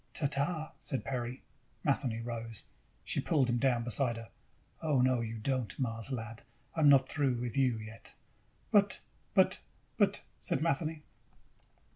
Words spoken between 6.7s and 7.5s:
I'm not through